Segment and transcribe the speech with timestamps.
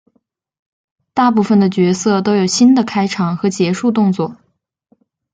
[1.13, 4.35] 大部分的角色都有新的开场和结束动作。